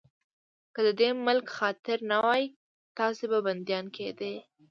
که 0.73 0.79
د 0.87 0.89
دې 0.99 1.09
ملک 1.25 1.45
خاطر 1.57 1.97
نه 2.11 2.17
وای، 2.25 2.43
تاسې 2.97 3.23
به 3.31 3.39
بنديان 3.47 3.85
کېدئ. 3.95 4.35